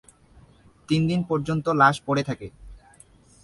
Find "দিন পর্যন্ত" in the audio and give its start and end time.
1.07-1.65